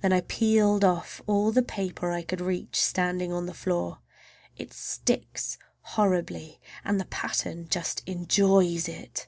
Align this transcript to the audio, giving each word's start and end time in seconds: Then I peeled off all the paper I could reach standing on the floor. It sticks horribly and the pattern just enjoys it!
Then 0.00 0.14
I 0.14 0.22
peeled 0.22 0.82
off 0.82 1.20
all 1.26 1.52
the 1.52 1.62
paper 1.62 2.10
I 2.10 2.22
could 2.22 2.40
reach 2.40 2.82
standing 2.82 3.34
on 3.34 3.44
the 3.44 3.52
floor. 3.52 3.98
It 4.56 4.72
sticks 4.72 5.58
horribly 5.82 6.58
and 6.86 6.98
the 6.98 7.04
pattern 7.04 7.68
just 7.68 8.02
enjoys 8.06 8.88
it! 8.88 9.26